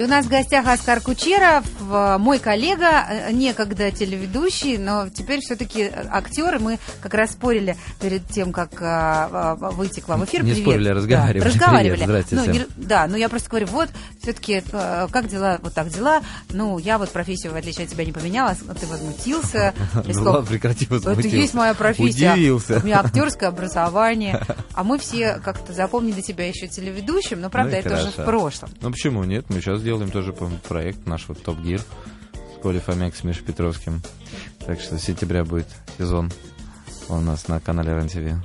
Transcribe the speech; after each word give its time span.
У 0.00 0.06
нас 0.06 0.26
в 0.26 0.28
гостях 0.28 0.68
Оскар 0.68 1.00
Кучеров, 1.00 1.64
мой 2.18 2.38
коллега, 2.38 3.04
э, 3.08 3.32
некогда 3.32 3.90
телеведущий, 3.90 4.78
но 4.78 5.08
теперь 5.08 5.40
все-таки 5.40 5.90
актер. 6.10 6.56
И 6.56 6.58
мы 6.58 6.78
как 7.00 7.14
раз 7.14 7.32
спорили 7.32 7.76
перед 8.00 8.26
тем, 8.28 8.52
как 8.52 8.70
э, 8.80 9.56
выйти 9.72 10.00
к 10.00 10.08
вам 10.08 10.20
в 10.20 10.24
эфир. 10.24 10.42
Не 10.44 10.50
Привет. 10.52 10.64
спорили, 10.64 10.88
а 10.88 10.94
разговаривали. 10.94 11.38
Да, 11.40 11.46
разговаривали. 11.46 12.04
Привет, 12.04 12.26
ну, 12.30 12.44
не- 12.52 12.66
да, 12.76 13.06
но 13.06 13.16
я 13.16 13.28
просто 13.28 13.48
говорю, 13.50 13.66
вот, 13.68 13.88
все-таки, 14.22 14.62
как 14.70 15.28
дела, 15.28 15.58
вот 15.62 15.74
так 15.74 15.88
дела. 15.88 16.20
Ну, 16.50 16.78
я 16.78 16.98
вот 16.98 17.10
профессию, 17.10 17.52
в 17.52 17.56
отличие 17.56 17.84
от 17.84 17.90
тебя, 17.90 18.04
не 18.04 18.12
поменяла, 18.12 18.54
ты 18.78 18.86
возмутился. 18.86 19.74
Ну 19.94 20.02
сказал, 20.12 20.34
ладно, 20.34 20.46
прекрати 20.48 20.84
это 20.84 20.94
возмутился. 20.94 21.36
есть 21.36 21.54
моя 21.54 21.74
профессия. 21.74 22.32
Удивился. 22.32 22.80
У 22.82 22.86
меня 22.86 23.00
актерское 23.04 23.48
образование. 23.48 24.40
А 24.74 24.84
мы 24.84 24.98
все 24.98 25.40
как-то 25.44 25.72
запомнили 25.72 26.20
тебя 26.20 26.46
еще 26.48 26.66
телеведущим, 26.66 27.40
но, 27.40 27.50
правда, 27.50 27.72
Ну 27.72 27.78
это 27.78 27.94
уже 27.94 28.10
в 28.10 28.14
хорошо. 28.16 28.24
прошлом. 28.30 28.70
Ну 28.80 28.90
почему 28.90 29.24
нет? 29.24 29.46
Мы 29.48 29.60
сейчас 29.60 29.82
делаем 29.82 30.10
тоже 30.10 30.32
проект 30.32 31.06
наш 31.06 31.26
вот 31.28 31.42
Гир 31.78 31.84
с 32.56 32.62
Колей 32.62 32.80
Фомяк, 32.80 33.14
с 33.14 33.24
Мишей 33.24 33.44
Петровским. 33.44 34.02
Так 34.66 34.80
что 34.80 34.98
с 34.98 35.02
сентября 35.02 35.44
будет 35.44 35.66
сезон 35.96 36.30
у 37.08 37.16
нас 37.20 37.48
на 37.48 37.60
канале 37.60 37.92
РЕН-ТВ. 37.92 38.44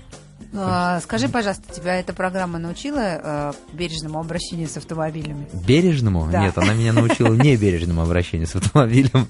А, 0.56 1.00
Скажи, 1.02 1.28
пожалуйста, 1.30 1.74
тебя 1.74 1.96
эта 2.00 2.14
программа 2.14 2.60
научила 2.60 3.00
э, 3.00 3.54
бережному 3.74 4.20
обращению 4.20 4.68
с 4.68 4.78
автомобилями? 4.78 5.48
Бережному? 5.66 6.30
Да. 6.32 6.44
Нет, 6.44 6.58
она 6.58 6.74
меня 6.74 6.94
научила 6.94 7.34
небережному 7.34 8.02
обращению 8.04 8.48
с 8.48 8.56
автомобилем. 8.56 9.28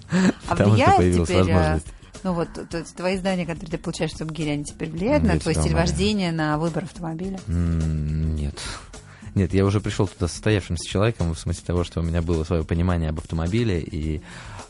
А 0.47 0.55
Потому 0.55 0.75
что 0.75 0.91
появилась 0.97 1.29
теперь, 1.29 1.41
э, 1.41 1.53
возможность. 1.53 1.87
ну 2.23 2.33
вот, 2.33 2.49
твои 2.97 3.17
знания, 3.17 3.45
которые 3.45 3.71
ты 3.71 3.77
получаешь 3.77 4.11
в 4.11 4.17
Топ-Гире, 4.17 4.51
они 4.51 4.65
теперь 4.65 4.89
влияют 4.89 5.23
на 5.23 5.29
Влияют 5.29 5.43
твой 5.43 5.55
стиль 5.55 5.73
вождения, 5.73 6.31
на 6.33 6.57
выбор 6.57 6.83
автомобиля? 6.83 7.39
Нет. 7.47 8.59
Нет, 9.35 9.53
я 9.53 9.65
уже 9.65 9.79
пришел 9.79 10.07
туда 10.07 10.27
состоявшимся 10.27 10.87
человеком, 10.87 11.33
в 11.33 11.39
смысле 11.39 11.63
того, 11.65 11.83
что 11.83 12.01
у 12.01 12.03
меня 12.03 12.21
было 12.21 12.43
свое 12.43 12.63
понимание 12.63 13.09
об 13.09 13.19
автомобиле, 13.19 13.79
и 13.79 14.21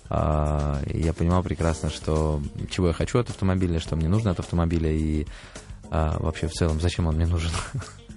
и 0.09 1.02
я 1.02 1.13
понимал 1.13 1.41
прекрасно, 1.41 1.89
что 1.89 2.39
чего 2.70 2.88
я 2.88 2.94
хочу 2.94 3.17
от 3.17 3.30
автомобиля, 3.31 3.80
что 3.80 3.95
мне 3.95 4.08
нужно 4.08 4.31
от 4.31 4.39
автомобиля, 4.39 4.92
и 4.92 5.25
а, 5.89 6.17
вообще 6.20 6.47
в 6.47 6.53
целом, 6.53 6.80
зачем 6.80 7.08
он 7.08 7.16
мне 7.16 7.25
нужен. 7.25 7.52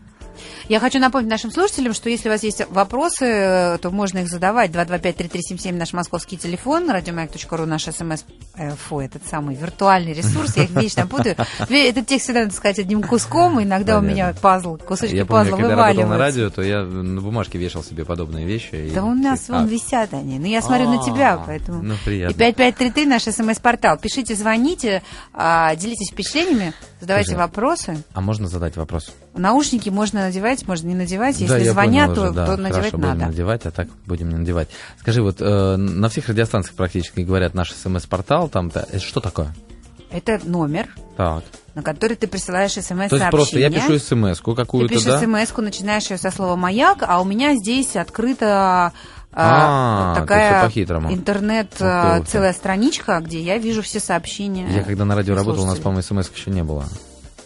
Я 0.68 0.80
хочу 0.80 0.98
напомнить 0.98 1.30
нашим 1.30 1.50
слушателям, 1.50 1.92
что 1.94 2.08
если 2.10 2.28
у 2.28 2.32
вас 2.32 2.42
есть 2.42 2.62
вопросы, 2.70 3.24
э, 3.26 3.78
то 3.78 3.90
можно 3.90 4.18
их 4.20 4.28
задавать. 4.28 4.70
225-3377 4.70 5.72
наш 5.72 5.92
московский 5.92 6.36
телефон, 6.36 6.90
радиомаяк.ру 6.90 7.66
наш 7.66 7.84
смс, 7.84 8.24
э, 8.56 8.70
фу, 8.74 9.00
этот 9.00 9.22
самый 9.26 9.54
виртуальный 9.56 10.12
ресурс, 10.12 10.56
я 10.56 10.64
их 10.64 10.70
вечно 10.70 11.06
путаю. 11.06 11.36
Этот 11.68 12.06
текст 12.06 12.24
всегда 12.26 12.40
надо 12.42 12.54
сказать 12.54 12.78
одним 12.78 13.02
куском, 13.02 13.62
иногда 13.62 13.98
у 13.98 14.02
меня 14.02 14.34
пазл, 14.40 14.76
кусочки 14.76 15.14
я 15.14 15.24
пазла 15.26 15.56
когда 15.56 15.70
работал 15.76 16.02
на 16.02 16.16
вываливаются. 16.16 16.18
радио, 16.18 16.50
то 16.50 16.62
я 16.62 16.82
на 16.84 17.20
бумажке 17.20 17.58
вешал 17.58 17.82
себе 17.84 18.04
подобные 18.04 18.44
вещи. 18.46 18.74
и- 18.74 18.90
Да 18.90 19.04
у 19.04 19.14
нас 19.14 19.48
А, 19.48 19.52
вон 19.54 19.66
висят 19.66 20.12
они. 20.14 20.38
Ну, 20.38 20.46
я 20.46 20.62
смотрю 20.62 20.88
на 20.90 21.00
А, 21.00 21.04
тебя, 21.04 21.42
поэтому... 21.44 21.82
ну, 21.82 21.94
И 21.94 21.98
приятно. 22.04 22.36
5533 22.36 23.06
наш 23.06 23.22
смс-портал. 23.22 23.98
Пишите, 23.98 24.34
звоните, 24.34 25.02
а, 25.32 25.74
делитесь 25.76 26.10
впечатлениями, 26.12 26.72
задавайте 27.00 27.36
вопросы. 27.36 28.02
А 28.14 28.20
можно 28.20 28.48
задать 28.48 28.76
вопрос? 28.76 29.12
Наушники 29.36 29.88
можно 29.90 30.22
надевать, 30.22 30.66
можно 30.66 30.88
не 30.88 30.94
надевать. 30.94 31.38
Да, 31.38 31.44
Если 31.44 31.64
я 31.66 31.72
звонят, 31.72 32.08
понял 32.10 32.14
то, 32.14 32.22
уже, 32.24 32.32
да. 32.32 32.46
то 32.46 32.56
надевать 32.56 32.74
Хорошо, 32.74 32.96
будем 32.98 33.08
надо. 33.08 33.26
надевать, 33.26 33.66
а 33.66 33.70
так 33.70 33.88
будем 34.06 34.28
не 34.30 34.36
надевать. 34.36 34.68
Скажи, 35.00 35.22
вот 35.22 35.36
э, 35.40 35.76
на 35.76 36.08
всех 36.08 36.28
радиостанциях 36.28 36.74
практически 36.74 37.20
говорят 37.20 37.54
наш 37.54 37.72
смс-портал, 37.72 38.48
там-то, 38.48 38.80
это 38.90 39.00
что 39.00 39.20
такое? 39.20 39.54
Это 40.10 40.40
номер, 40.44 40.88
Так. 41.16 41.42
на 41.74 41.82
который 41.82 42.16
ты 42.16 42.26
присылаешь 42.28 42.72
смс-сообщение. 42.72 43.08
То 43.08 43.16
есть 43.16 43.30
просто 43.30 43.58
я 43.58 43.70
пишу 43.70 43.98
смс-ку 43.98 44.52
Ты 44.54 44.62
какую-то, 44.62 44.94
пишешь 44.94 45.06
да? 45.06 45.18
смс-ку, 45.20 45.62
начинаешь 45.62 46.06
ее 46.10 46.16
со 46.18 46.30
слова 46.30 46.56
«маяк», 46.56 46.98
а 47.06 47.20
у 47.20 47.24
меня 47.24 47.54
здесь 47.56 47.96
открыта 47.96 48.92
А, 49.32 50.14
то 50.14 50.20
такая 50.22 50.70
интернет, 51.12 51.70
ты, 51.70 51.84
а, 51.84 52.20
ты. 52.20 52.26
целая 52.26 52.52
страничка, 52.54 53.20
где 53.20 53.40
я 53.42 53.58
вижу 53.58 53.82
все 53.82 54.00
сообщения. 54.00 54.66
Я 54.70 54.82
когда 54.82 55.04
на 55.04 55.14
радио 55.14 55.34
работал, 55.34 55.64
у 55.64 55.66
нас, 55.66 55.78
по-моему, 55.78 56.02
смс 56.02 56.30
еще 56.34 56.50
не 56.50 56.62
было. 56.64 56.84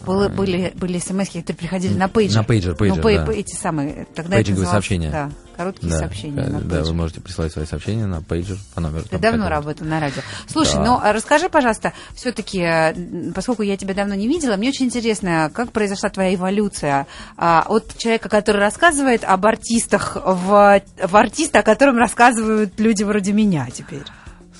Было- 0.05 0.29
были, 0.29 0.71
были 0.75 0.99
смс 0.99 1.27
которые 1.29 1.55
приходили 1.55 1.93
на 1.93 2.07
пейджер. 2.09 2.37
На 2.37 2.43
пейджер, 2.43 2.75
пейджер, 2.75 2.97
ну, 2.97 3.09
пей- 3.09 3.17
да. 3.19 3.31
эти 3.31 3.55
самые, 3.55 4.07
тогда 4.15 4.35
Пейджинговые 4.37 4.39
это 4.39 4.49
называлось- 4.49 4.71
сообщения. 4.71 5.09
Да, 5.11 5.29
короткие 5.57 5.89
Да, 5.91 5.97
сообщения 5.99 6.41
э, 6.41 6.47
на 6.49 6.59
да, 6.61 6.69
пейджер. 6.75 6.83
вы 6.83 6.93
можете 6.93 7.21
присылать 7.21 7.51
свои 7.51 7.65
сообщения 7.65 8.05
на 8.05 8.21
пейджер 8.21 8.57
по 8.73 8.81
номеру. 8.81 9.03
Ты 9.09 9.17
давно 9.19 9.49
работал 9.49 9.85
на 9.85 9.99
радио. 9.99 10.21
Слушай, 10.47 10.75
Да. 10.75 10.85
ну 10.85 10.99
а 11.01 11.13
расскажи, 11.13 11.49
пожалуйста, 11.49 11.93
все-таки, 12.15 13.31
поскольку 13.33 13.61
я 13.63 13.77
тебя 13.77 13.93
давно 13.93 14.15
не 14.15 14.27
видела, 14.27 14.55
мне 14.57 14.69
очень 14.69 14.85
интересно, 14.85 15.51
как 15.53 15.71
произошла 15.71 16.09
твоя 16.09 16.33
эволюция 16.35 17.07
а, 17.37 17.63
от 17.67 17.97
человека, 17.97 18.29
который 18.29 18.57
рассказывает 18.59 19.23
об 19.23 19.45
артистах, 19.45 20.17
в, 20.23 20.81
в 21.07 21.15
артиста, 21.15 21.59
о 21.59 21.63
котором 21.63 21.97
рассказывают 21.97 22.79
люди 22.79 23.03
вроде 23.03 23.33
меня 23.33 23.67
теперь. 23.73 24.03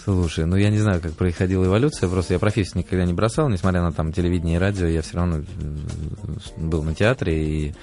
Слушай, 0.04 0.46
ну 0.46 0.56
я 0.56 0.70
не 0.70 0.80
знаю, 0.80 1.00
как 1.00 1.14
происходила 1.14 1.66
эволюция, 1.66 2.10
просто 2.10 2.34
я 2.34 2.40
профессию 2.40 2.80
никогда 2.80 3.06
не 3.06 3.14
бросал, 3.14 3.50
несмотря 3.50 3.82
на 3.82 3.92
там 3.92 4.12
телевидение 4.12 4.56
и 4.56 4.60
радио, 4.60 4.88
я 4.88 5.02
все 5.02 5.18
равно 5.18 5.44
был 6.58 6.82
на 6.84 6.96
театре 6.96 7.44
и 7.44 7.76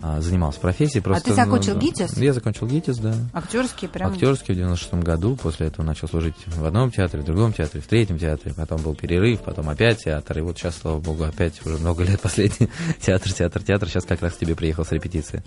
а, 0.00 0.20
занимался 0.20 0.60
профессией. 0.60 1.02
Просто, 1.02 1.30
ты 1.30 1.34
закончил 1.34 1.74
ну, 1.74 1.80
ГИТИС? 1.80 2.16
Я 2.16 2.32
закончил 2.32 2.68
ГИТИС, 2.68 2.98
да. 2.98 3.14
Актерские 3.32 3.90
прям. 3.90 4.12
Актерский 4.12 4.54
в 4.54 4.56
96 4.56 4.94
году, 5.02 5.34
после 5.34 5.66
этого 5.66 5.84
начал 5.84 6.06
служить 6.06 6.36
в 6.46 6.64
одном 6.64 6.92
театре, 6.92 7.22
в 7.22 7.26
другом 7.26 7.52
театре, 7.52 7.80
в 7.80 7.86
третьем 7.88 8.18
театре, 8.18 8.54
потом 8.54 8.80
был 8.80 8.94
перерыв, 8.94 9.40
потом 9.40 9.68
опять 9.68 10.04
театр, 10.04 10.38
и 10.38 10.40
вот 10.42 10.56
сейчас, 10.56 10.76
слава 10.76 11.00
богу, 11.00 11.24
опять 11.24 11.64
уже 11.66 11.78
много 11.78 12.04
лет 12.04 12.20
последний 12.22 12.68
театр, 13.00 13.32
театр, 13.32 13.62
театр, 13.64 13.88
сейчас 13.88 14.04
как 14.04 14.22
раз 14.22 14.34
к 14.34 14.38
тебе 14.38 14.54
приехал 14.54 14.84
с 14.84 14.92
репетиции. 14.92 15.42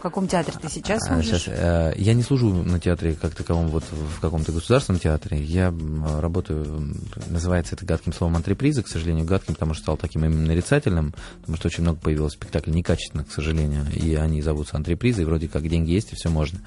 В 0.00 0.02
каком 0.02 0.26
театре 0.28 0.56
ты 0.58 0.70
сейчас 0.70 1.02
А, 1.06 1.12
служишь? 1.12 1.42
щас, 1.42 1.54
э, 1.54 1.92
я 1.98 2.14
не 2.14 2.22
служу 2.22 2.50
на 2.54 2.80
театре 2.80 3.12
как 3.20 3.34
таковом, 3.34 3.68
вот 3.68 3.84
в 3.92 4.18
каком-то 4.20 4.50
государственном 4.50 4.98
театре. 4.98 5.42
Я 5.42 5.74
работаю, 6.18 6.96
называется 7.28 7.74
это 7.74 7.84
гадким 7.84 8.14
словом 8.14 8.36
антреприза, 8.36 8.82
к 8.82 8.88
сожалению, 8.88 9.26
гадким, 9.26 9.52
потому 9.52 9.74
что 9.74 9.82
стал 9.82 9.96
таким 9.98 10.24
именно 10.24 10.46
нарицательным, 10.46 11.12
потому 11.40 11.58
что 11.58 11.68
очень 11.68 11.82
много 11.82 11.98
появилось 12.00 12.32
спектаклей 12.32 12.72
некачественных, 12.74 13.28
к 13.28 13.32
сожалению, 13.32 13.84
и 13.94 14.14
они 14.14 14.40
зовутся 14.40 14.76
антрепризой, 14.76 15.26
вроде 15.26 15.48
как 15.48 15.68
деньги 15.68 15.90
есть 15.90 16.14
и 16.14 16.16
все 16.16 16.30
можно. 16.30 16.60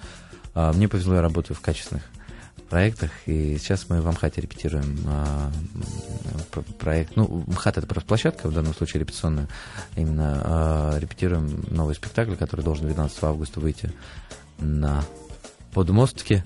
А, 0.53 0.71
мне 0.71 0.87
повезло, 0.87 1.15
я 1.15 1.21
работаю 1.23 1.57
в 1.57 1.61
качественных 1.61 2.03
проектах, 2.73 3.11
и 3.27 3.55
сейчас 3.59 3.85
мы 3.87 4.01
в 4.01 4.07
Амхате 4.07 4.41
репетируем 4.41 4.97
а, 5.05 5.51
проект, 6.79 7.15
ну, 7.15 7.43
МХАТ 7.45 7.77
это 7.77 7.85
просто 7.85 8.07
площадка, 8.07 8.47
в 8.47 8.51
данном 8.51 8.73
случае 8.73 9.01
репетиционная, 9.01 9.47
именно 9.95 10.41
а, 10.43 10.97
репетируем 10.97 11.63
новый 11.69 11.93
спектакль, 11.93 12.33
который 12.33 12.61
должен 12.61 12.87
12 12.87 13.23
августа 13.25 13.59
выйти 13.59 13.91
на 14.57 15.03
подмостке, 15.71 16.45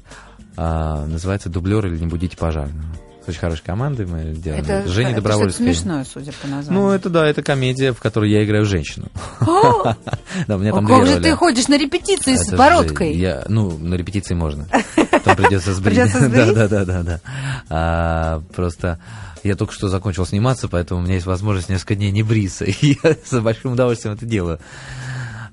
а, 0.58 1.06
называется 1.06 1.48
«Дублер 1.48 1.88
или 1.88 1.98
не 1.98 2.08
будите 2.08 2.36
пожарного». 2.36 2.84
С 3.26 3.30
очень 3.30 3.40
хорошей 3.40 3.64
командой 3.64 4.06
мы 4.06 4.34
делаем. 4.34 4.66
Это, 4.66 4.86
Женя 4.88 5.12
это 5.12 5.22
Добровольская. 5.22 5.66
что-то 5.66 5.80
смешное, 5.80 6.06
судя 6.06 6.34
по 6.34 6.48
названию. 6.48 6.84
Ну, 6.84 6.90
это 6.92 7.10
да, 7.10 7.26
это 7.26 7.42
комедия, 7.42 7.94
в 7.94 8.00
которой 8.00 8.30
я 8.32 8.44
играю 8.44 8.66
женщину. 8.66 9.08
Да, 10.48 10.58
у 10.58 10.60
меня 10.60 10.72
там 10.72 10.86
как 10.86 11.08
же 11.08 11.20
ты 11.20 11.34
ходишь 11.36 11.68
на 11.68 11.78
репетиции 11.78 12.36
с 12.36 12.50
Это 12.50 12.58
бородкой? 12.58 13.14
я, 13.16 13.46
ну, 13.48 13.76
на 13.78 13.96
репетиции 13.96 14.34
можно. 14.36 14.68
Там 15.28 15.36
придется 15.36 15.74
сбрить. 15.74 15.96
Придется 15.96 16.26
сбрить? 16.26 16.54
Да, 16.54 16.68
да, 16.68 16.68
да, 16.68 16.86
да, 16.86 17.04
да. 17.04 17.22
А, 17.70 18.44
просто 18.56 19.00
я 19.44 19.56
только 19.56 19.74
что 19.74 19.90
закончил 19.90 20.26
сниматься, 20.26 20.68
поэтому 20.68 21.02
у 21.02 21.04
меня 21.04 21.16
есть 21.16 21.26
возможность 21.26 21.70
несколько 21.70 21.96
дней 21.96 22.12
не 22.12 22.24
бриться. 22.24 22.66
И 22.66 22.98
я 23.04 23.16
с 23.24 23.40
большим 23.40 23.74
удовольствием 23.74 24.16
это 24.16 24.26
делаю. 24.26 24.60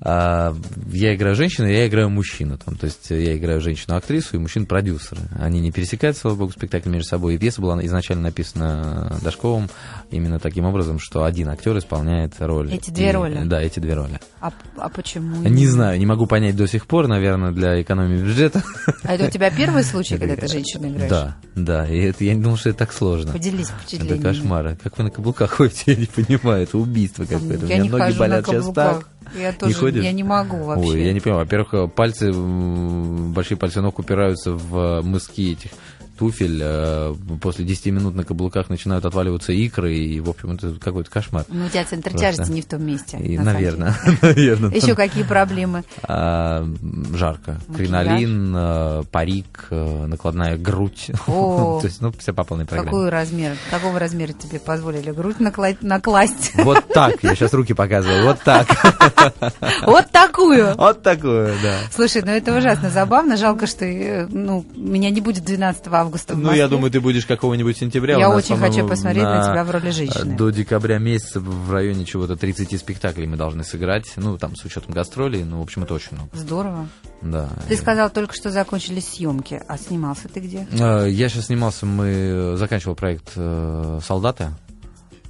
А, 0.07 0.55
я 0.93 1.15
играю 1.15 1.35
женщину, 1.35 1.67
я 1.67 1.87
играю 1.87 2.11
мужчину. 2.11 2.59
Там, 2.63 2.75
то 2.77 2.85
есть 2.85 3.09
я 3.09 3.35
играю 3.35 3.59
женщину-актрису 3.59 4.35
и 4.35 4.39
мужчин-продюсера. 4.39 5.19
Они 5.39 5.59
не 5.59 5.71
пересекаются, 5.71 6.21
слава 6.21 6.35
богу, 6.35 6.51
спектакль 6.51 6.89
между 6.89 7.09
собой. 7.09 7.33
И 7.33 7.37
пьеса 7.39 7.59
была 7.59 7.83
изначально 7.85 8.23
написана 8.23 9.17
Дашковым 9.23 9.67
именно 10.11 10.37
таким 10.39 10.65
образом, 10.65 10.99
что 10.99 11.23
один 11.23 11.49
актер 11.49 11.75
исполняет 11.79 12.33
роль. 12.37 12.71
Эти 12.71 12.91
две 12.91 13.09
И- 13.09 13.13
роли? 13.13 13.41
Да, 13.45 13.59
эти 13.59 13.79
две 13.79 13.95
роли. 13.95 14.19
А, 14.39 14.51
а 14.77 14.89
почему? 14.89 15.37
Не 15.41 15.65
знаю, 15.65 15.97
не 15.97 16.05
могу 16.05 16.27
понять 16.27 16.55
до 16.55 16.67
сих 16.67 16.85
пор, 16.85 17.07
наверное, 17.07 17.51
для 17.51 17.81
экономии 17.81 18.17
бюджета. 18.17 18.61
А 19.01 19.15
это 19.15 19.25
у 19.25 19.29
тебя 19.31 19.49
первый 19.49 19.83
случай, 19.83 20.17
когда 20.19 20.35
ты 20.35 20.47
женщину 20.47 20.87
играешь? 20.87 21.09
Да, 21.09 21.37
да, 21.55 21.87
и 21.87 21.97
это, 21.97 22.23
я 22.23 22.35
не 22.35 22.43
думал, 22.43 22.57
что 22.57 22.69
это 22.69 22.77
так 22.77 22.93
сложно. 22.93 23.31
Поделись 23.33 23.69
Это 23.69 23.79
впечатлениями. 23.79 24.21
кошмар. 24.21 24.77
Как 24.83 24.97
вы 24.99 25.05
на 25.05 25.09
каблуках 25.09 25.49
ходите, 25.49 25.93
я 25.93 25.95
не 25.95 26.05
понимаю, 26.05 26.61
это 26.61 26.77
убийство 26.77 27.25
какое-то. 27.25 27.65
У 27.65 27.69
меня 27.69 27.85
ноги 27.85 28.15
болят 28.15 28.45
сейчас 28.45 28.71
так. 28.71 29.07
Я 29.33 29.51
тоже, 29.53 29.73
ходишь? 29.73 30.03
я 30.03 30.11
не 30.11 30.23
могу 30.23 30.57
вообще. 30.57 30.89
Ой, 30.89 31.03
я 31.03 31.13
не 31.13 31.19
понимаю. 31.19 31.45
Во-первых, 31.45 31.93
пальцы, 31.93 32.29
м, 32.29 33.31
большие 33.33 33.57
пальцы 33.57 33.81
ног 33.81 33.99
упираются 33.99 34.51
в 34.53 35.01
мыски 35.01 35.53
этих 35.53 35.71
туфель, 36.17 36.59
э, 36.61 37.13
после 37.41 37.65
10 37.65 37.87
минут 37.87 38.15
на 38.15 38.23
каблуках 38.23 38.69
начинают 38.69 39.05
отваливаться 39.05 39.51
икры, 39.51 39.95
и, 39.95 40.19
в 40.19 40.29
общем, 40.29 40.51
это 40.51 40.73
какой-то 40.79 41.09
кошмар. 41.09 41.45
Ну, 41.49 41.65
у 41.65 41.69
тебя 41.69 41.83
центр 41.83 42.11
Просто. 42.11 42.31
тяжести 42.31 42.51
не 42.51 42.61
в 42.61 42.65
том 42.65 42.83
месте. 42.83 43.17
И, 43.17 43.37
на 43.37 43.45
наверное, 43.45 43.95
наверное. 44.21 44.71
Еще 44.71 44.95
какие 44.95 45.23
проблемы? 45.23 45.83
А, 46.03 46.67
жарко. 47.13 47.59
Кринолин, 47.75 48.53
э, 48.55 49.03
парик, 49.11 49.67
э, 49.69 50.05
накладная 50.05 50.57
грудь. 50.57 51.11
То 51.25 51.81
есть, 51.83 52.01
ну, 52.01 52.11
все 52.13 52.33
по 52.33 52.43
полной 52.43 52.65
программе. 52.65 52.89
Какой 52.89 53.09
размер? 53.09 53.57
Какого 53.69 53.99
размера 53.99 54.33
тебе 54.33 54.59
позволили 54.59 55.11
грудь 55.11 55.39
накласть? 55.39 56.53
Вот 56.65 56.87
так. 56.87 57.21
Я 57.21 57.35
сейчас 57.35 57.53
руки 57.53 57.73
показываю. 57.73 58.25
Вот 58.25 58.41
так. 58.41 58.67
Вот 59.85 60.09
такую. 60.11 60.75
Вот 60.75 61.03
такую, 61.03 61.53
да. 61.61 61.77
Слушай, 61.93 62.23
ну 62.23 62.31
это 62.31 62.55
ужасно 62.55 62.89
забавно. 62.89 63.37
Жалко, 63.37 63.67
что 63.67 63.85
ну, 63.85 64.65
меня 64.75 65.09
не 65.09 65.21
будет 65.21 65.43
12 65.43 65.87
августа 65.87 66.04
Ну, 66.35 66.53
я 66.53 66.67
думаю, 66.67 66.91
ты 66.91 66.99
будешь 67.01 67.25
какого-нибудь 67.25 67.77
сентября. 67.77 68.17
Я 68.17 68.29
очень 68.29 68.57
хочу 68.57 68.87
посмотреть 68.87 69.23
на, 69.23 69.39
на 69.39 69.51
тебя 69.51 69.63
в 69.63 69.71
роли 69.71 69.89
женщины. 69.91 70.35
До 70.35 70.49
декабря 70.49 70.97
месяца 70.97 71.39
в 71.39 71.71
районе 71.71 72.05
чего-то 72.05 72.35
30 72.35 72.79
спектаклей 72.79 73.27
мы 73.27 73.37
должны 73.37 73.63
сыграть. 73.63 74.13
Ну, 74.17 74.37
там, 74.37 74.55
с 74.55 74.65
учетом 74.65 74.93
гастролей. 74.93 75.43
Ну, 75.43 75.59
в 75.59 75.63
общем, 75.63 75.83
это 75.83 75.93
очень 75.93 76.15
много. 76.15 76.29
Здорово. 76.33 76.87
Да. 77.21 77.49
Ты 77.67 77.75
сказал 77.77 78.09
только, 78.09 78.35
что 78.35 78.51
закончились 78.51 79.07
съемки. 79.07 79.61
А 79.67 79.77
снимался 79.77 80.27
ты 80.27 80.39
где? 80.39 80.67
А, 80.79 81.05
я 81.05 81.29
сейчас 81.29 81.45
снимался, 81.45 81.85
мы 81.85 82.55
заканчивал 82.57 82.95
проект 82.95 83.31
э, 83.35 83.99
«Солдаты» 84.05 84.49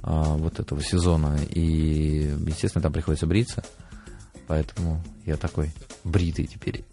вот 0.02 0.60
этого 0.60 0.80
сезона. 0.82 1.36
И, 1.50 2.32
естественно, 2.46 2.80
там 2.80 2.92
приходится 2.92 3.26
бриться. 3.26 3.64
Поэтому 4.46 5.02
я 5.24 5.36
такой 5.36 5.72
бритый 6.04 6.46
теперь. 6.46 6.84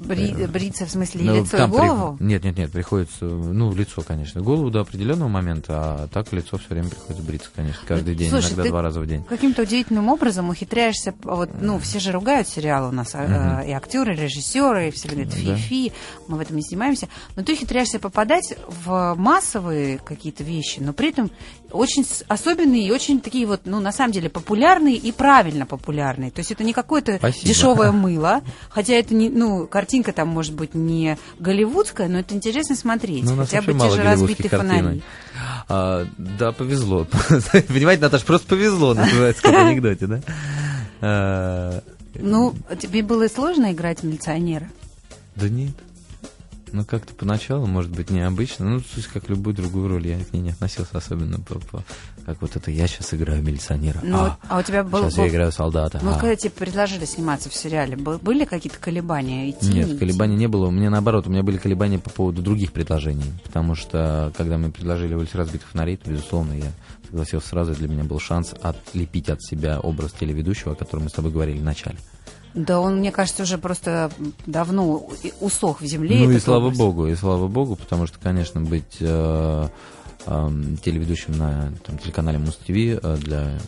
Бри, 0.00 0.32
э, 0.32 0.46
бриться 0.46 0.86
в 0.86 0.90
смысле 0.90 1.24
ну, 1.24 1.36
лицо 1.36 1.64
и 1.64 1.66
голову? 1.66 2.16
При... 2.16 2.24
Нет, 2.24 2.44
нет, 2.44 2.56
нет, 2.56 2.72
приходится, 2.72 3.24
ну, 3.24 3.70
в 3.70 3.76
лицо, 3.76 4.02
конечно. 4.02 4.40
Голову 4.40 4.70
до 4.70 4.80
определенного 4.80 5.28
момента, 5.28 5.74
а 5.76 6.08
так 6.08 6.32
лицо 6.32 6.56
все 6.58 6.68
время 6.70 6.88
приходится 6.88 7.22
бриться, 7.22 7.50
конечно, 7.54 7.80
каждый 7.86 8.14
день, 8.14 8.30
Слушай, 8.30 8.54
иногда 8.54 8.64
два 8.64 8.82
раза 8.82 9.00
в 9.00 9.06
день. 9.06 9.22
Каким-то 9.24 9.62
удивительным 9.62 10.08
образом 10.08 10.48
ухитряешься, 10.48 11.14
вот, 11.22 11.50
ну, 11.60 11.78
все 11.78 12.00
же 12.00 12.12
ругают 12.12 12.48
сериалы 12.48 12.88
у 12.88 12.92
нас, 12.92 13.14
uh-huh. 13.14 13.68
и 13.68 13.72
актеры, 13.72 14.14
и 14.14 14.16
режиссеры, 14.16 14.88
и 14.88 14.90
все 14.90 15.08
говорят, 15.08 15.32
фи-фи, 15.34 15.90
да. 15.90 16.22
мы 16.28 16.38
в 16.38 16.40
этом 16.40 16.56
не 16.56 16.62
снимаемся, 16.62 17.08
но 17.36 17.42
ты 17.42 17.52
ухитряешься 17.52 17.98
попадать 17.98 18.54
в 18.68 19.14
массовые 19.16 19.98
какие-то 19.98 20.44
вещи, 20.44 20.80
но 20.80 20.92
при 20.92 21.10
этом 21.10 21.30
очень 21.72 22.04
особенные 22.28 22.86
и 22.86 22.90
очень 22.90 23.20
такие 23.20 23.46
вот, 23.46 23.62
ну, 23.64 23.80
на 23.80 23.92
самом 23.92 24.12
деле, 24.12 24.28
популярные 24.28 24.96
и 24.96 25.12
правильно 25.12 25.66
популярные. 25.66 26.30
То 26.30 26.40
есть 26.40 26.50
это 26.50 26.64
не 26.64 26.72
какое-то 26.72 27.18
дешевое 27.42 27.92
мыло, 27.92 28.42
хотя 28.68 28.94
это 28.94 29.14
не, 29.14 29.28
ну, 29.28 29.66
картинка 29.66 30.12
там 30.12 30.28
может 30.28 30.54
быть 30.54 30.74
не 30.74 31.18
голливудская, 31.38 32.08
но 32.08 32.20
это 32.20 32.34
интересно 32.34 32.76
смотреть. 32.76 33.24
Ну, 33.24 33.36
Хотя 33.36 33.62
бы 33.62 33.72
те 33.74 33.90
же 33.90 34.02
разбитые 34.02 34.50
фонари. 34.50 35.02
А, 35.68 36.06
да, 36.18 36.52
повезло. 36.52 37.06
Понимаете, 37.68 38.02
Наташа, 38.02 38.24
просто 38.24 38.48
повезло, 38.48 38.94
называется, 38.94 39.42
как 39.42 39.54
в 39.54 39.58
анекдоте, 39.58 40.06
да? 40.06 40.20
А, 41.00 41.82
ну, 42.14 42.54
тебе 42.80 43.02
было 43.02 43.28
сложно 43.28 43.72
играть 43.72 44.02
милиционера? 44.02 44.68
Да 45.36 45.48
нет. 45.48 45.74
Ну, 46.72 46.84
как-то 46.84 47.14
поначалу, 47.14 47.66
может 47.66 47.90
быть, 47.90 48.10
необычно. 48.10 48.68
Ну, 48.68 48.80
то 48.80 48.86
есть, 48.96 49.08
как 49.08 49.28
любую 49.28 49.54
другую 49.54 49.88
роль, 49.88 50.06
я 50.06 50.18
к 50.24 50.32
ней 50.32 50.40
не 50.40 50.50
относился 50.50 50.98
особенно. 50.98 51.38
По, 51.40 51.58
по, 51.58 51.84
как 52.26 52.40
вот 52.40 52.56
это 52.56 52.70
я 52.70 52.86
сейчас 52.86 53.12
играю 53.14 53.42
милиционера. 53.42 54.00
Ну, 54.02 54.18
а, 54.18 54.38
а 54.48 54.58
у 54.58 54.62
тебя 54.62 54.84
был... 54.84 55.00
Сейчас 55.00 55.16
был... 55.16 55.24
я 55.24 55.30
играю 55.30 55.52
солдата. 55.52 56.00
Ну, 56.02 56.10
а. 56.10 56.18
когда 56.18 56.36
тебе 56.36 56.50
предложили 56.50 57.04
сниматься 57.04 57.50
в 57.50 57.54
сериале, 57.54 57.96
были 57.96 58.44
какие-то 58.44 58.78
колебания? 58.78 59.50
Идти, 59.50 59.72
Нет, 59.72 59.88
не 59.88 59.98
колебаний 59.98 60.36
не 60.36 60.48
было. 60.48 60.66
У 60.66 60.70
меня 60.70 60.90
наоборот, 60.90 61.26
у 61.26 61.30
меня 61.30 61.42
были 61.42 61.58
колебания 61.58 61.98
по 61.98 62.10
поводу 62.10 62.42
других 62.42 62.72
предложений. 62.72 63.32
Потому 63.44 63.74
что, 63.74 64.32
когда 64.36 64.58
мне 64.58 64.70
предложили 64.70 65.14
«Улицы 65.14 65.36
разбитых 65.38 65.68
фонарей», 65.68 65.96
то, 65.96 66.10
безусловно, 66.10 66.52
я 66.52 66.72
согласился 67.06 67.48
сразу. 67.48 67.74
Для 67.74 67.88
меня 67.88 68.04
был 68.04 68.20
шанс 68.20 68.54
отлепить 68.62 69.28
от 69.28 69.42
себя 69.42 69.80
образ 69.80 70.12
телеведущего, 70.12 70.72
о 70.72 70.76
котором 70.76 71.04
мы 71.04 71.10
с 71.10 71.12
тобой 71.12 71.32
говорили 71.32 71.58
в 71.58 71.64
начале. 71.64 71.98
Да, 72.54 72.80
он, 72.80 72.96
мне 72.96 73.12
кажется, 73.12 73.44
уже 73.44 73.58
просто 73.58 74.10
давно 74.46 75.08
усох 75.40 75.80
в 75.80 75.86
земле. 75.86 76.26
Ну 76.26 76.30
и 76.32 76.38
слава 76.40 76.66
образ. 76.66 76.78
богу, 76.78 77.06
и 77.06 77.14
слава 77.14 77.46
богу, 77.46 77.76
потому 77.76 78.06
что, 78.06 78.18
конечно, 78.20 78.60
быть 78.60 78.96
э, 79.00 79.68
телеведущим 80.24 81.36
на 81.38 81.72
там, 81.84 81.98
телеканале 81.98 82.38
Муз-ТВ 82.38 82.70
э, 82.70 83.16
для 83.18 83.58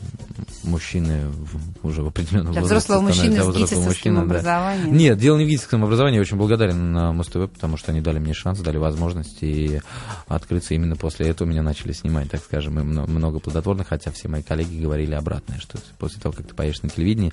мужчины 0.64 1.28
в, 1.28 1.86
уже 1.86 2.02
в 2.02 2.08
определенном 2.08 2.52
для 2.52 2.60
возрасте. 2.60 2.92
Взрослого 2.92 3.08
мужчины 3.08 3.34
для 3.34 3.44
взрослого 3.44 3.84
мужчины 3.84 4.16
да. 4.16 4.22
образованием. 4.22 4.96
Нет, 4.96 5.18
дело 5.18 5.38
не 5.38 5.44
в 5.44 5.48
гидском 5.48 5.84
образовании. 5.84 6.16
Я 6.16 6.20
очень 6.20 6.36
благодарен 6.36 6.92
на 6.92 7.12
Муз-ТВ, 7.12 7.50
потому 7.50 7.76
что 7.76 7.92
они 7.92 8.00
дали 8.00 8.18
мне 8.18 8.34
шанс, 8.34 8.60
дали 8.60 8.76
возможность 8.76 9.42
и 9.42 9.80
открыться 10.28 10.74
именно 10.74 10.96
после 10.96 11.28
этого 11.28 11.48
меня 11.48 11.62
начали 11.62 11.92
снимать, 11.92 12.30
так 12.30 12.42
скажем, 12.42 12.78
и 12.78 12.82
много 12.82 13.38
плодотворных, 13.38 13.88
хотя 13.88 14.10
все 14.10 14.28
мои 14.28 14.42
коллеги 14.42 14.80
говорили 14.82 15.14
обратное, 15.14 15.58
что 15.58 15.78
после 15.98 16.20
того, 16.20 16.34
как 16.34 16.46
ты 16.46 16.54
поешь 16.54 16.82
на 16.82 16.88
телевидении, 16.88 17.32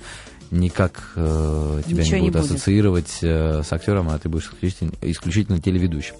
никак 0.52 1.12
э, 1.16 1.82
тебя 1.86 2.04
Ничего 2.04 2.18
не 2.18 2.32
будут 2.32 2.50
не 2.50 2.56
ассоциировать 2.56 3.20
э, 3.22 3.64
с 3.64 3.72
актером, 3.72 4.10
а 4.10 4.18
ты 4.18 4.30
будешь 4.30 4.46
исключительно, 4.46 4.92
исключительно 5.02 5.60
телеведущим. 5.60 6.16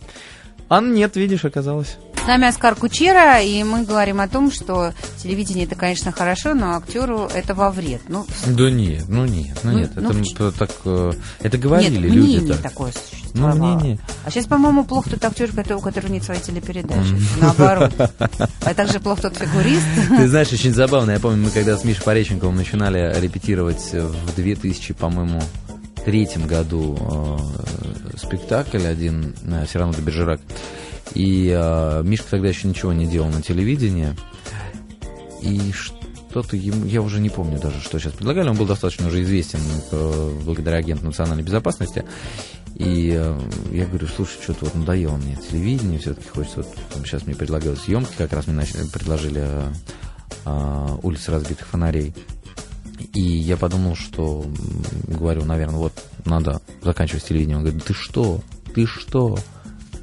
А 0.70 0.82
нет, 0.82 1.16
видишь, 1.16 1.46
оказалось. 1.46 1.98
С 2.30 2.32
нами 2.32 2.48
Оскар 2.48 2.76
Кучера, 2.76 3.42
и 3.42 3.64
мы 3.64 3.86
говорим 3.86 4.22
о 4.22 4.28
том, 4.28 4.52
что 4.52 4.94
телевидение 5.18 5.66
это, 5.66 5.74
конечно, 5.74 6.12
хорошо, 6.12 6.54
но 6.54 6.76
актеру 6.76 7.28
это 7.34 7.56
во 7.56 7.72
вред. 7.72 8.02
Ну, 8.08 8.28
да 8.46 8.70
нет, 8.70 9.06
ну 9.08 9.26
нет, 9.26 9.58
ну, 9.64 9.72
ну 9.72 9.80
нет, 9.80 9.92
ну, 9.96 10.12
это 10.12 10.52
так, 10.52 10.70
э, 10.86 11.12
это 11.42 11.58
говорили 11.58 11.96
нет, 11.96 12.02
люди. 12.04 12.18
Мнение 12.20 12.54
так. 12.54 12.62
такое 12.62 12.92
существовало. 12.92 13.56
Ну, 13.56 13.80
мнение. 13.80 14.00
А 14.26 14.30
сейчас, 14.30 14.46
по-моему, 14.46 14.86
плохо 14.86 15.10
тот 15.10 15.26
актер, 15.26 15.50
у 15.76 15.80
которого 15.82 16.12
нет 16.12 16.24
своей 16.24 16.40
телепередачи. 16.40 17.20
Наоборот. 17.42 17.94
А 17.98 18.74
также 18.76 19.00
плохо 19.00 19.24
тот 19.24 19.36
фигурист. 19.36 19.88
Ты 20.16 20.28
знаешь, 20.28 20.54
очень 20.54 20.76
забавно. 20.76 21.10
Я 21.10 21.20
помню, 21.20 21.44
мы 21.44 21.50
когда 21.50 21.78
с 21.78 21.84
Мишей 21.84 22.04
Пореченковым 22.04 22.58
начинали 22.58 23.20
репетировать 23.20 23.92
в 23.92 24.36
2000, 24.36 24.94
по-моему, 24.94 25.42
третьем 26.06 26.46
году 26.46 26.96
э, 27.00 28.18
спектакль 28.18 28.86
один 28.86 29.34
э, 29.48 29.66
«Сирано 29.68 29.96
де 29.96 30.02
Бержерак». 30.04 30.42
И 31.14 31.54
э, 31.56 32.04
Мишка 32.04 32.32
тогда 32.32 32.50
еще 32.50 32.68
ничего 32.68 32.94
не 32.94 33.08
делал 33.08 33.30
на 33.30 33.42
телевидении. 33.42 34.16
И 35.42 35.72
что-то 35.72 36.56
ему, 36.56 36.86
я 36.86 37.02
уже 37.02 37.20
не 37.20 37.30
помню 37.30 37.60
даже, 37.60 37.80
что 37.82 38.00
сейчас 38.00 38.14
предлагали. 38.14 38.50
Он 38.50 38.58
был 38.58 38.66
достаточно 38.66 39.08
уже 39.08 39.24
известен 39.24 39.60
э, 39.92 40.40
благодаря 40.44 40.78
агенту 40.78 41.06
национальной 41.06 41.44
безопасности. 41.44 42.06
И 42.76 43.14
э, 43.14 43.40
я 43.72 43.86
говорю, 43.86 44.08
слушай, 44.08 44.42
что-то 44.42 44.66
вот 44.66 44.76
надоело 44.76 45.18
мне 45.18 45.38
телевидение, 45.38 46.00
все-таки 46.00 46.30
хочется, 46.30 46.58
вот 46.58 46.68
там, 46.94 47.06
сейчас 47.06 47.26
мне 47.26 47.36
предлагают 47.36 47.80
съемки, 47.80 48.14
как 48.18 48.32
раз 48.32 48.48
мне 48.48 48.56
начали, 48.56 48.88
предложили 48.88 49.42
э, 49.44 49.74
э, 50.46 50.98
улицы 51.02 51.32
разбитых 51.32 51.68
фонарей. 51.68 52.14
И 53.14 53.22
я 53.22 53.58
подумал, 53.58 53.96
что, 53.96 54.46
говорю, 55.08 55.46
наверное, 55.46 55.80
вот 55.80 55.94
надо 56.26 56.62
заканчивать 56.82 57.26
телевидение. 57.26 57.58
Он 57.58 57.64
говорит, 57.64 57.84
ты 57.84 57.94
что? 57.94 58.42
Ты 58.74 58.86
что? 58.86 59.38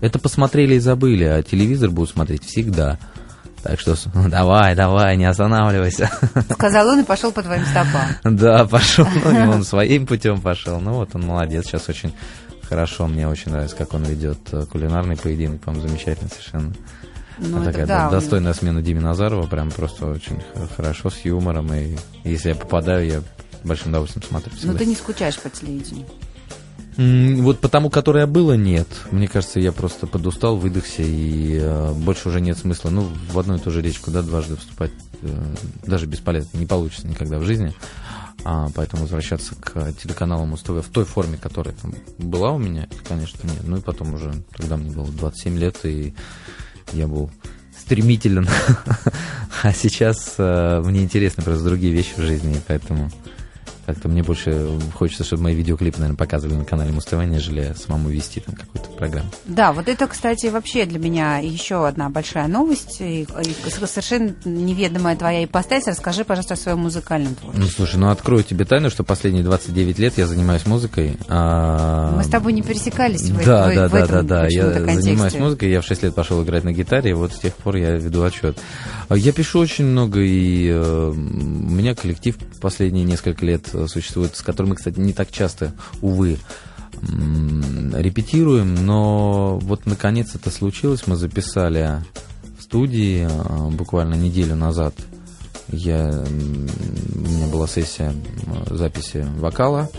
Это 0.01 0.19
посмотрели 0.19 0.75
и 0.75 0.79
забыли, 0.79 1.25
а 1.25 1.43
телевизор 1.43 1.91
будут 1.91 2.11
смотреть 2.11 2.45
всегда. 2.45 2.99
Так 3.63 3.81
что 3.81 3.97
ну, 4.15 4.29
давай, 4.29 4.75
давай, 4.75 5.17
не 5.17 5.25
останавливайся. 5.25 6.11
Сказал 6.51 6.89
он 6.89 7.01
и 7.01 7.05
пошел 7.05 7.33
по 7.33 7.43
твоим 7.43 7.65
стопам. 7.67 8.09
Да, 8.25 8.67
пошел, 8.67 9.07
ну, 9.25 9.51
он 9.51 9.65
своим 9.65 10.07
путем 10.07 10.41
пошел. 10.41 10.81
Ну 10.81 10.95
вот 10.95 11.15
он 11.15 11.23
молодец, 11.23 11.67
сейчас 11.67 11.89
очень 11.89 12.15
хорошо, 12.69 13.07
мне 13.07 13.29
очень 13.29 13.53
нравится, 13.53 13.77
как 13.77 13.95
он 13.95 14.03
ведет 14.05 14.39
э, 14.53 14.67
кулинарный 14.67 15.17
поединок, 15.17 15.61
по-моему, 15.63 15.89
замечательно 15.89 16.29
совершенно. 16.29 16.73
Ну, 17.39 17.59
это 17.63 17.67
такая 17.67 17.87
да, 17.87 18.11
достойная 18.11 18.55
смена 18.55 18.83
Диме 18.83 19.01
Назарова, 19.01 19.47
прям 19.47 19.71
просто 19.71 20.07
очень 20.07 20.43
хорошо, 20.77 21.11
с 21.11 21.19
юмором. 21.25 21.73
И 21.75 21.97
если 22.25 22.51
я 22.51 22.55
попадаю, 22.55 23.07
я 23.07 23.23
большим 23.63 23.91
удовольствием 23.91 24.27
смотрю. 24.27 24.53
Всегда. 24.55 24.73
Но 24.73 24.79
ты 24.79 24.87
не 24.87 24.95
скучаешь 24.95 25.39
по 25.39 25.51
телевидению? 25.51 26.07
Вот 26.97 27.61
потому, 27.61 27.91
которое 27.91 28.27
было, 28.27 28.55
нет. 28.55 28.89
Мне 29.11 29.29
кажется, 29.29 29.61
я 29.61 29.73
просто 29.73 30.07
подустал, 30.07 30.57
выдохся, 30.57 31.03
и 31.03 31.59
э, 31.61 31.93
больше 31.93 32.29
уже 32.31 32.41
нет 32.41 32.57
смысла. 32.57 32.89
Ну, 32.89 33.09
в 33.31 33.39
одну 33.39 33.57
и 33.57 33.59
ту 33.59 33.71
же 33.71 33.83
речку, 33.83 34.11
да, 34.11 34.23
дважды 34.23 34.57
вступать 34.57 34.93
э, 35.21 35.55
даже 35.87 36.07
бесполезно, 36.07 36.57
не 36.57 36.67
получится 36.67 37.07
никогда 37.07 37.39
в 37.39 37.45
жизни. 37.45 37.75
А, 38.45 38.69
поэтому 38.75 39.03
возвращаться 39.03 39.55
к 39.57 39.93
телеканалу 39.93 40.47
Муз-ТВ 40.47 40.87
в 40.87 40.91
той 40.91 41.05
форме, 41.05 41.37
которая 41.37 41.75
там 41.75 41.95
была 42.17 42.53
у 42.53 42.59
меня, 42.59 42.89
конечно, 43.07 43.47
нет. 43.47 43.63
Ну 43.65 43.79
и 43.79 43.81
потом 43.81 44.15
уже, 44.15 44.33
тогда 44.57 44.77
мне 44.77 44.91
было 44.91 45.07
27 45.07 45.59
лет, 45.59 45.85
и 45.85 46.15
я 46.93 47.09
был 47.09 47.31
стремителен. 47.77 48.49
а 49.63 49.73
сейчас 49.73 50.37
э, 50.39 50.83
мне 50.85 51.03
интересны 51.03 51.43
просто 51.43 51.65
другие 51.65 51.93
вещи 51.93 52.15
в 52.17 52.23
жизни, 52.23 52.61
поэтому 52.67 53.11
Как-то 53.87 54.09
мне 54.09 54.25
больше 54.25 54.69
хочется, 54.95 55.23
чтобы 55.23 55.45
мои 55.45 55.55
видеоклипы, 55.55 56.01
наверное, 56.01 56.19
показывали 56.19 56.57
на 56.57 56.65
канале 56.65 56.91
Муз 56.91 57.05
ТВ, 57.05 57.15
нежели 57.25 57.73
самому 57.77 58.09
вести 58.09 58.41
там 58.41 58.57
какую-то 58.57 58.91
программу. 58.91 59.31
Да, 59.45 59.73
вот 59.73 59.87
это, 59.87 60.09
кстати, 60.09 60.47
вообще 60.47 60.87
для 60.87 60.99
меня 60.99 61.39
еще 61.39 61.87
одна 61.87 62.11
большая 62.11 62.49
новость. 62.49 63.01
И, 63.01 63.23
и 63.23 63.71
совершенно 63.71 64.35
неведомая 64.45 65.17
твоя 65.17 65.45
ипостась. 65.45 65.87
Расскажи, 65.87 66.25
пожалуйста, 66.25 66.55
о 66.55 66.57
своем 66.57 66.81
музыкальном 66.81 67.37
творчестве. 67.37 67.65
Ну, 67.65 67.71
слушай, 67.71 67.97
ну 67.97 68.11
открою 68.11 68.43
тебе 68.43 68.65
тайну, 68.65 68.91
что 68.91 69.05
последние 69.05 69.45
29 69.45 69.99
лет 70.01 70.19
я 70.19 70.27
занимаюсь 70.27 70.67
музыкой. 70.67 71.17
А... 71.29 72.17
Мы 72.17 72.25
с 72.25 72.29
тобой 72.29 72.55
не 72.55 72.63
пересекались 72.63 73.31
в, 73.31 73.45
да, 73.45 73.71
в, 73.71 73.75
да, 73.75 73.89
в 73.89 73.93
да, 73.93 73.99
этом 73.99 74.27
да, 74.27 74.41
да. 74.43 74.47
Я 74.49 74.71
контексте. 74.73 75.03
занимаюсь 75.03 75.35
музыкой, 75.35 75.71
я 75.71 75.81
в 75.81 75.85
6 75.85 76.03
лет 76.03 76.15
пошел 76.15 76.43
играть 76.43 76.65
на 76.65 76.73
гитаре, 76.73 77.11
и 77.11 77.15
вот 77.15 77.33
с 77.33 77.39
тех 77.39 77.55
пор 77.55 77.77
я 77.77 77.93
веду 77.93 78.25
отчет. 78.25 78.59
Я 79.11 79.33
пишу 79.33 79.61
очень 79.61 79.85
много, 79.85 80.21
и 80.21 80.69
э, 80.69 81.11
у 81.11 81.15
меня 81.15 81.95
коллектив 81.95 82.37
последние 82.61 83.05
несколько 83.05 83.47
лет 83.47 83.69
существует, 83.87 84.37
с 84.37 84.43
которым 84.43 84.71
мы, 84.71 84.77
кстати, 84.77 84.99
не 84.99 85.13
так 85.13 85.31
часто, 85.31 85.73
увы, 86.01 86.39
репетируем, 87.03 88.75
но 88.87 89.59
вот 89.59 89.87
наконец 89.87 90.35
это 90.35 90.51
случилось, 90.51 91.07
мы 91.07 91.17
записали 91.17 92.03
в 92.59 92.63
студии 92.63 93.29
э, 93.29 93.71
буквально 93.71 94.15
неделю 94.15 94.57
назад. 94.57 94.95
Я, 95.69 96.09
у 96.09 97.19
меня 97.19 97.49
была 97.49 97.67
сессия 97.67 98.15
записи 98.71 99.27
вокала, 99.37 99.91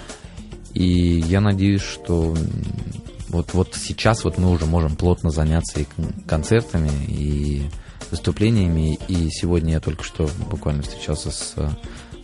и 0.73 1.19
я 1.19 1.41
надеюсь, 1.41 1.81
что 1.81 2.35
вот, 3.29 3.53
вот 3.53 3.75
сейчас 3.75 4.23
вот 4.23 4.37
мы 4.37 4.49
уже 4.49 4.65
можем 4.65 4.95
плотно 4.95 5.29
заняться 5.29 5.81
и 5.81 5.85
концертами, 6.25 6.91
и 7.07 7.63
выступлениями. 8.11 8.97
И 9.07 9.29
сегодня 9.29 9.73
я 9.73 9.79
только 9.79 10.03
что 10.03 10.29
буквально 10.49 10.83
встречался 10.83 11.31
с 11.31 11.55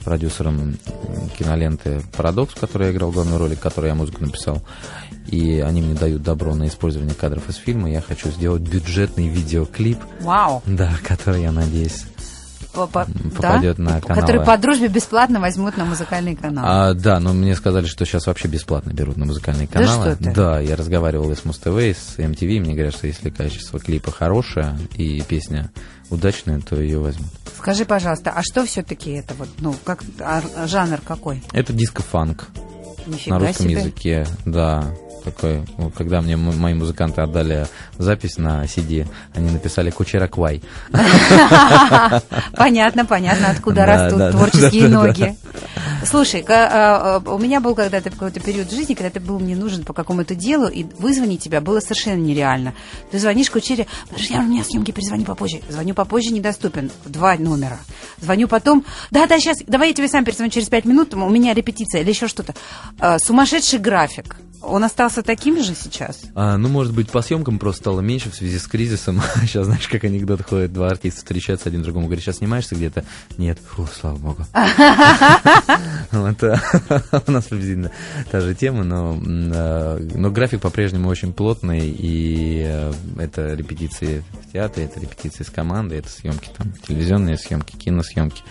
продюсером 0.04 0.78
киноленты 1.38 2.02
«Парадокс», 2.16 2.54
в 2.54 2.60
которой 2.60 2.88
я 2.88 2.94
играл 2.94 3.12
главную 3.12 3.40
роль, 3.40 3.56
которой 3.56 3.88
я 3.88 3.96
музыку 3.96 4.24
написал. 4.24 4.62
И 5.28 5.60
они 5.60 5.82
мне 5.82 5.96
дают 5.96 6.22
добро 6.22 6.54
на 6.54 6.68
использование 6.68 7.16
кадров 7.16 7.50
из 7.50 7.56
фильма. 7.56 7.90
Я 7.90 8.02
хочу 8.02 8.30
сделать 8.30 8.62
бюджетный 8.62 9.28
видеоклип. 9.28 9.98
Вау! 10.22 10.62
Да, 10.66 10.94
который, 11.04 11.42
я 11.44 11.52
надеюсь, 11.52 12.06
по, 12.74 12.88
попадет 12.88 13.78
да? 13.78 13.84
на 13.84 14.02
канал. 14.02 14.22
Которые 14.22 14.46
по 14.46 14.58
дружбе 14.58 14.88
бесплатно 14.88 15.40
возьмут 15.40 15.78
на 15.78 15.86
музыкальный 15.86 16.36
канал. 16.36 16.66
А, 16.68 16.94
да, 16.94 17.20
но 17.20 17.34
мне 17.34 17.56
сказали, 17.56 17.86
что 17.86 18.06
сейчас 18.06 18.28
вообще 18.28 18.48
бесплатно 18.48 18.92
берут 18.92 19.16
на 19.16 19.26
музыкальные 19.26 19.68
каналы. 19.68 20.06
Да, 20.06 20.16
что 20.16 20.24
ты? 20.24 20.34
да 20.34 20.60
я 20.60 20.76
разговаривал 20.76 21.32
и 21.32 21.36
с 21.36 21.46
Муз-ТВ, 21.46 21.78
и 21.80 21.94
с 21.94 22.16
MTV. 22.18 22.60
Мне 22.60 22.74
говорят, 22.74 22.96
что 22.96 23.08
если 23.08 23.30
качество 23.30 23.80
клипа 23.80 24.12
хорошее 24.12 24.78
и 24.96 25.22
песня 25.22 25.72
удачная, 26.10 26.60
то 26.62 26.80
ее 26.82 27.00
возьмут. 27.00 27.30
Скажи, 27.64 27.86
пожалуйста, 27.86 28.34
а 28.36 28.42
что 28.44 28.66
все-таки 28.66 29.12
это 29.12 29.36
вот, 29.36 29.48
ну, 29.60 29.74
как 29.86 30.04
а, 30.20 30.42
жанр 30.68 31.00
какой? 31.00 31.42
Это 31.54 31.72
диско-фанк. 31.72 32.50
Нифига 33.08 33.40
на 33.40 33.48
русском 33.48 33.70
себе. 33.70 33.80
языке, 33.80 34.28
да. 34.44 34.94
Такой, 35.24 35.64
когда 35.96 36.20
мне 36.20 36.36
мои 36.36 36.74
музыканты 36.74 37.22
отдали 37.22 37.66
запись 37.98 38.38
на 38.38 38.66
CD, 38.66 39.08
они 39.34 39.50
написали 39.50 39.92
Кучераквай. 39.92 40.62
Понятно, 42.58 43.06
понятно, 43.06 43.52
откуда 43.52 43.76
Да, 43.86 43.86
растут 43.86 44.32
творческие 44.32 44.90
ноги. 44.90 45.38
Слушай, 46.06 46.46
а, 46.48 47.22
а, 47.26 47.30
у 47.30 47.38
меня 47.40 47.60
был 47.60 47.76
когда-то 47.76 48.10
какой-то 48.10 48.40
период 48.40 48.68
в 48.68 48.76
жизни, 48.76 48.94
когда 48.94 49.10
ты 49.10 49.20
был 49.20 49.40
мне 49.40 49.56
нужен 49.56 49.84
по 49.84 49.94
какому-то 49.94 50.36
делу, 50.36 50.68
и 50.68 50.86
вызвонить 51.00 51.42
тебя 51.42 51.62
было 51.62 51.80
совершенно 51.80 52.22
нереально. 52.22 52.74
Ты 53.12 53.20
звонишь 53.20 53.50
Кучере, 53.50 53.88
подожди, 54.10 54.36
у 54.36 54.42
меня 54.42 54.64
съемки, 54.64 54.92
перезвони 54.92 55.26
попозже. 55.26 55.62
Звоню 55.70 55.94
попозже, 55.94 56.32
недоступен. 56.32 56.92
Два 57.06 57.36
номера. 57.36 57.80
Звоню 58.22 58.48
потом, 58.48 58.86
да-да, 59.12 59.40
сейчас, 59.40 59.58
давай 59.68 59.90
я 59.90 59.94
тебе 59.94 60.08
сам 60.08 60.26
перезвоню 60.26 60.52
через 60.52 60.70
пять 60.70 60.86
минут, 60.86 61.14
у 61.14 61.30
меня 61.30 61.54
репетиция 61.54 62.02
или 62.02 62.10
еще 62.10 62.28
что-то. 62.28 62.54
А, 63.00 63.20
Сумасшедший 63.20 63.80
график. 63.80 64.36
Он 64.64 64.84
остался 64.84 65.24
таким 65.24 65.62
же 65.62 65.76
сейчас? 65.76 66.22
А, 66.36 66.58
ну, 66.58 66.70
может 66.70 66.94
быть, 66.94 67.10
по 67.10 67.22
съемкам 67.22 67.60
просто 67.60 67.82
стало 67.82 68.00
меньше 68.00 68.32
в 68.32 68.36
связи 68.36 68.58
с 68.58 68.66
кризисом. 68.66 69.22
Сейчас, 69.42 69.66
знаешь, 69.66 69.88
как 69.90 70.06
анекдот 70.06 70.42
ходит, 70.42 70.72
два 70.72 70.88
артиста 70.88 71.20
встречаются 71.20 71.68
один 71.68 71.84
другому, 71.84 72.06
говорят, 72.06 72.24
сейчас 72.24 72.38
снимаешься 72.38 72.76
где-то? 72.76 73.04
Нет. 73.38 73.60
Фу, 73.72 73.88
слава 73.94 74.16
богу. 74.16 74.46
Вот, 76.14 76.44
э, 76.44 76.56
У 77.28 77.32
нас 77.32 77.46
приблизительно 77.46 77.92
та 78.30 78.40
же 78.40 78.54
тема, 78.54 78.84
но, 78.84 79.20
э, 79.20 80.08
но 80.16 80.30
график 80.30 80.62
по-прежнему 80.62 81.10
очень 81.10 81.34
плотный, 81.34 81.90
и 81.90 82.64
э, 82.68 82.94
это 83.18 83.56
репетиции 83.56 84.24
в 84.44 84.52
театре, 84.54 84.86
это 84.86 85.00
репетиции 85.00 85.44
с 85.44 85.50
командой, 85.50 85.98
это 85.98 86.10
съемки 86.10 86.50
там, 86.56 86.72
телевизионные 86.88 87.38
съемки, 87.38 87.76
киносъемки. 87.76 88.44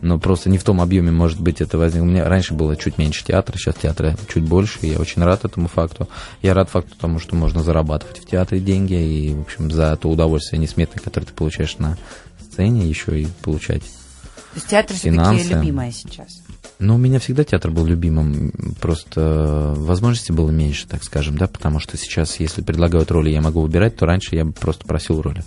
Но 0.00 0.18
просто 0.18 0.48
не 0.48 0.56
в 0.56 0.64
том 0.64 0.80
объеме, 0.80 1.10
может 1.10 1.42
быть, 1.42 1.60
это 1.60 1.76
возникло. 1.76 2.06
У 2.06 2.08
меня 2.08 2.26
раньше 2.26 2.54
было 2.54 2.74
чуть 2.74 2.96
меньше 2.96 3.22
театра, 3.22 3.58
сейчас 3.58 3.74
театра 3.74 4.16
чуть 4.32 4.44
больше, 4.44 4.78
и 4.80 4.88
я 4.88 4.98
очень 4.98 5.22
рад 5.22 5.44
этому 5.44 5.68
факту. 5.68 6.08
Я 6.40 6.54
рад 6.54 6.70
факту 6.70 6.96
тому, 6.98 7.18
что 7.18 7.36
можно 7.36 7.62
зарабатывать 7.62 8.18
в 8.18 8.24
театре 8.24 8.62
деньги, 8.62 8.94
и, 8.94 9.34
в 9.34 9.42
общем, 9.42 9.70
за 9.70 9.94
то 9.96 10.08
удовольствие 10.08 10.58
несметное, 10.58 11.02
которое 11.02 11.26
ты 11.26 11.34
получаешь 11.34 11.76
на 11.76 11.98
сцене, 12.40 12.88
еще 12.88 13.20
и 13.20 13.28
получать 13.42 13.82
То 13.82 14.54
есть 14.54 14.68
театр 14.68 14.96
все-таки 14.96 15.54
любимое 15.54 15.92
сейчас. 15.92 16.40
Но 16.80 16.94
у 16.94 16.98
меня 16.98 17.18
всегда 17.18 17.44
театр 17.44 17.70
был 17.70 17.84
любимым, 17.86 18.52
просто 18.80 19.74
возможностей 19.76 20.32
было 20.32 20.50
меньше, 20.50 20.88
так 20.88 21.04
скажем, 21.04 21.36
да, 21.36 21.46
потому 21.46 21.78
что 21.78 21.96
сейчас, 21.96 22.40
если 22.40 22.62
предлагают 22.62 23.10
роли, 23.10 23.30
я 23.30 23.40
могу 23.40 23.60
выбирать, 23.60 23.96
то 23.96 24.06
раньше 24.06 24.34
я 24.34 24.46
просто 24.46 24.86
просил 24.86 25.20
роли. 25.20 25.44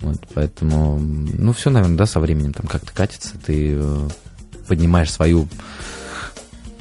Вот, 0.00 0.18
поэтому, 0.34 0.98
ну, 0.98 1.52
все, 1.52 1.70
наверное, 1.70 1.96
да, 1.96 2.06
со 2.06 2.20
временем 2.20 2.52
там 2.52 2.66
как-то 2.66 2.92
катится, 2.92 3.32
ты 3.44 3.74
э, 3.76 4.08
поднимаешь 4.68 5.10
свою, 5.10 5.48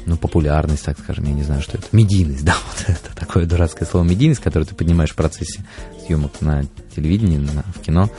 ну, 0.05 0.17
популярность, 0.17 0.85
так 0.85 0.99
скажем, 0.99 1.25
я 1.25 1.33
не 1.33 1.43
знаю, 1.43 1.61
что 1.61 1.77
это, 1.77 1.87
медийность, 1.93 2.45
да, 2.45 2.55
вот 2.67 2.85
это 2.95 3.15
такое 3.15 3.45
дурацкое 3.45 3.87
слово 3.87 4.03
медийность, 4.03 4.41
которое 4.41 4.65
ты 4.65 4.75
поднимаешь 4.75 5.11
в 5.11 5.15
процессе 5.15 5.65
съемок 6.05 6.41
на 6.41 6.65
телевидении, 6.95 7.37
на- 7.37 7.63
в 7.75 7.79
кино, 7.81 8.09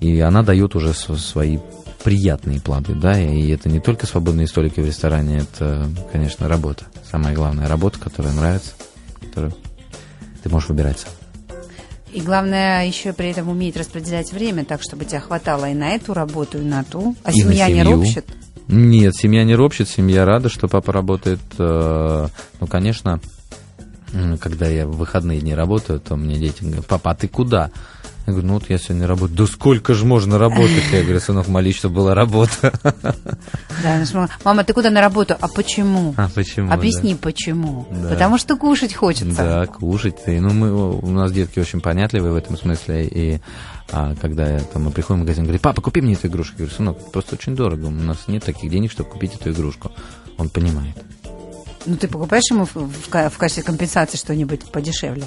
и 0.00 0.18
она 0.20 0.42
дает 0.42 0.74
уже 0.74 0.92
св- 0.94 1.20
свои 1.20 1.58
приятные 2.04 2.60
плоды, 2.60 2.94
да, 2.94 3.20
и 3.20 3.48
это 3.50 3.68
не 3.68 3.80
только 3.80 4.06
свободные 4.06 4.46
столики 4.46 4.80
в 4.80 4.86
ресторане, 4.86 5.38
это, 5.40 5.88
конечно, 6.12 6.48
работа. 6.48 6.84
Самая 7.10 7.34
главная 7.34 7.68
работа, 7.68 7.98
которая 7.98 8.32
нравится, 8.32 8.72
которую 9.20 9.52
ты 10.42 10.48
можешь 10.48 10.68
выбирать 10.70 10.98
сам. 10.98 11.10
И 12.12 12.20
главное 12.22 12.86
еще 12.86 13.12
при 13.12 13.28
этом 13.28 13.48
уметь 13.48 13.76
распределять 13.76 14.32
время 14.32 14.64
так, 14.64 14.82
чтобы 14.82 15.04
тебя 15.04 15.20
хватало 15.20 15.70
и 15.70 15.74
на 15.74 15.90
эту 15.90 16.12
работу, 16.14 16.58
и 16.58 16.62
на 16.64 16.82
ту. 16.82 17.14
А 17.22 17.30
И 17.30 17.34
семья 17.34 17.68
не 17.68 17.82
ропщет? 17.84 18.24
Нет, 18.66 19.14
семья 19.14 19.44
не 19.44 19.54
ропщет, 19.54 19.88
семья 19.88 20.24
рада, 20.24 20.48
что 20.48 20.66
папа 20.68 20.92
работает. 20.92 21.40
э, 21.58 22.26
Ну, 22.60 22.66
конечно, 22.66 23.20
когда 24.40 24.66
я 24.66 24.86
в 24.86 24.96
выходные 24.96 25.40
дни 25.40 25.54
работаю, 25.54 26.00
то 26.00 26.16
мне 26.16 26.36
дети 26.36 26.62
говорят, 26.64 26.86
папа, 26.86 27.12
а 27.12 27.14
ты 27.14 27.28
куда? 27.28 27.70
Я 28.30 28.34
говорю, 28.34 28.46
ну 28.46 28.54
вот 28.54 28.70
я 28.70 28.78
сегодня 28.78 29.08
работаю. 29.08 29.36
Да 29.36 29.46
сколько 29.46 29.92
же 29.92 30.04
можно 30.04 30.38
работать? 30.38 30.84
Я 30.92 31.02
говорю, 31.02 31.18
сынок, 31.18 31.48
молись, 31.48 31.76
чтобы 31.76 31.96
была 31.96 32.14
работа. 32.14 32.72
Да, 33.82 34.04
ж, 34.04 34.28
мама, 34.44 34.62
ты 34.62 34.72
куда 34.72 34.90
на 34.90 35.00
работу? 35.00 35.36
А 35.40 35.48
почему? 35.48 36.14
А 36.16 36.28
почему? 36.28 36.68
да? 36.68 36.74
Объясни, 36.74 37.16
почему. 37.16 37.88
Да. 37.90 38.10
Потому 38.10 38.38
что 38.38 38.56
кушать 38.56 38.94
хочется. 38.94 39.34
Да, 39.34 39.66
кушать. 39.66 40.18
Ну, 40.26 40.50
мы, 40.50 40.92
у 40.96 41.10
нас 41.10 41.32
детки 41.32 41.58
очень 41.58 41.80
понятливые 41.80 42.32
в 42.32 42.36
этом 42.36 42.56
смысле. 42.56 43.06
И 43.06 43.40
а, 43.90 44.14
когда 44.20 44.48
я, 44.48 44.60
там, 44.60 44.84
мы 44.84 44.90
приходим 44.92 45.20
в 45.20 45.22
магазин, 45.22 45.44
говорит, 45.44 45.62
папа, 45.62 45.82
купи 45.82 46.00
мне 46.00 46.12
эту 46.12 46.28
игрушку. 46.28 46.54
Я 46.58 46.66
говорю, 46.66 46.76
сынок, 46.76 47.10
просто 47.10 47.34
очень 47.34 47.56
дорого. 47.56 47.86
У 47.86 47.90
нас 47.90 48.28
нет 48.28 48.44
таких 48.44 48.70
денег, 48.70 48.92
чтобы 48.92 49.10
купить 49.10 49.34
эту 49.34 49.50
игрушку. 49.50 49.90
Он 50.38 50.48
понимает. 50.50 50.96
Ну, 51.86 51.96
ты 51.96 52.06
покупаешь 52.06 52.48
ему 52.50 52.64
в, 52.66 52.76
в 52.76 53.08
в 53.08 53.38
качестве 53.38 53.64
компенсации 53.64 54.18
что-нибудь 54.18 54.70
подешевле? 54.70 55.24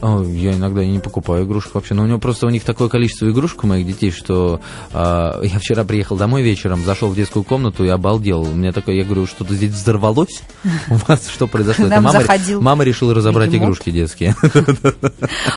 О, 0.00 0.22
я 0.22 0.52
иногда 0.52 0.82
и 0.82 0.88
не 0.88 1.00
покупаю 1.00 1.44
игрушек 1.44 1.74
вообще. 1.74 1.94
Но 1.94 2.04
у 2.04 2.06
него 2.06 2.18
просто 2.18 2.46
у 2.46 2.50
них 2.50 2.62
такое 2.64 2.88
количество 2.88 3.28
игрушек 3.28 3.64
у 3.64 3.66
моих 3.66 3.86
детей, 3.86 4.10
что 4.10 4.60
а, 4.92 5.40
я 5.42 5.58
вчера 5.58 5.84
приехал 5.84 6.16
домой 6.16 6.42
вечером, 6.42 6.84
зашел 6.84 7.08
в 7.08 7.16
детскую 7.16 7.42
комнату 7.42 7.84
и 7.84 7.88
обалдел. 7.88 8.42
У 8.42 8.54
меня 8.54 8.72
такое, 8.72 8.96
я 8.96 9.04
говорю, 9.04 9.26
что-то 9.26 9.54
здесь 9.54 9.72
взорвалось? 9.72 10.42
У 10.88 10.94
вас 11.08 11.28
что 11.28 11.46
произошло? 11.46 11.86
Это 11.86 12.00
мама, 12.00 12.22
мама 12.60 12.84
решила 12.84 13.14
разобрать 13.14 13.54
игрушки 13.54 13.90
детские. 13.90 14.34